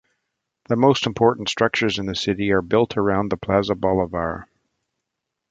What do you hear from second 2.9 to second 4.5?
around the Plaza Bolivar.